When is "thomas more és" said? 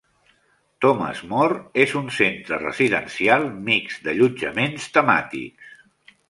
0.85-1.93